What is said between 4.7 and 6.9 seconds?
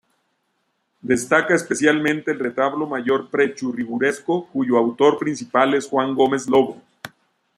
autor principal es Juan Gómez Lobo.